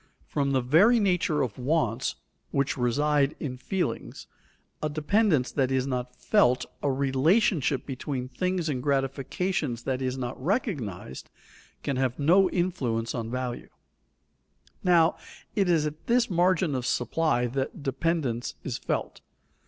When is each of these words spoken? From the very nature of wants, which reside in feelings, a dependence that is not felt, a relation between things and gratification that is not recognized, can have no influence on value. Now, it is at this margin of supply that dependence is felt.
From 0.25 0.49
the 0.51 0.61
very 0.61 0.99
nature 0.99 1.43
of 1.43 1.59
wants, 1.59 2.15
which 2.49 2.75
reside 2.75 3.35
in 3.39 3.55
feelings, 3.55 4.25
a 4.81 4.89
dependence 4.89 5.51
that 5.51 5.69
is 5.69 5.85
not 5.85 6.15
felt, 6.15 6.65
a 6.81 6.91
relation 6.91 7.61
between 7.85 8.27
things 8.27 8.67
and 8.67 8.81
gratification 8.81 9.75
that 9.85 10.01
is 10.01 10.17
not 10.17 10.43
recognized, 10.43 11.29
can 11.83 11.97
have 11.97 12.17
no 12.17 12.49
influence 12.49 13.13
on 13.13 13.29
value. 13.29 13.69
Now, 14.83 15.17
it 15.55 15.69
is 15.69 15.85
at 15.85 16.07
this 16.07 16.31
margin 16.31 16.73
of 16.73 16.87
supply 16.87 17.45
that 17.45 17.83
dependence 17.83 18.55
is 18.63 18.79
felt. 18.79 19.21